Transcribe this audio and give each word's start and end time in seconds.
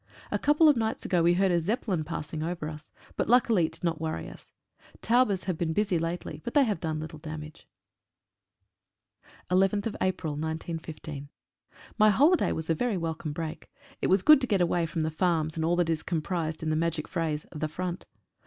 A 0.31 0.39
couple 0.39 0.67
of 0.67 0.75
nights 0.75 1.05
ago 1.05 1.21
we 1.21 1.35
heard 1.35 1.51
a 1.51 1.59
Zeppelin 1.59 2.03
passing 2.03 2.41
over 2.41 2.67
us, 2.67 2.91
but 3.15 3.29
luckily 3.29 3.67
it 3.67 3.73
did 3.73 3.83
not 3.83 4.01
worry 4.01 4.27
us. 4.27 4.51
Taubes 5.03 5.43
have 5.43 5.59
been 5.59 5.73
busier 5.73 5.99
lately, 5.99 6.41
but 6.43 6.55
they 6.55 6.63
have 6.63 6.79
done 6.79 6.99
little 6.99 7.19
damage. 7.19 7.67
(After 9.23 9.27
a 9.27 9.55
week 9.55 9.61
of 9.61 9.61
leave 9.61 9.69
spent 9.69 9.85
in 10.67 10.77
Great 10.77 10.91
Britain.) 11.03 11.29
Y 11.99 12.09
holiday 12.09 12.51
was 12.51 12.67
a 12.67 12.73
very 12.73 12.97
welcome 12.97 13.31
break. 13.31 13.71
It 14.01 14.07
was 14.07 14.23
good 14.23 14.41
to 14.41 14.47
get 14.47 14.59
away 14.59 14.87
from 14.87 15.01
the 15.01 15.11
farms 15.11 15.55
and 15.55 15.63
all 15.63 15.75
that 15.75 15.87
is 15.87 16.01
com 16.01 16.23
prised 16.23 16.63
in 16.63 16.71
that 16.71 16.75
magic 16.77 17.07
phrase, 17.07 17.45
"The 17.51 17.67
Front." 17.67 18.07